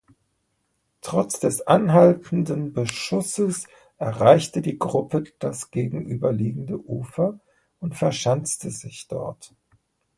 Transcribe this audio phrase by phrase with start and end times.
[1.01, 3.67] Trotz des anhaltenden Beschusses
[3.99, 7.39] erreichte die Gruppe das gegenüberliegende Ufer
[7.79, 9.53] und verschanzte sich dort.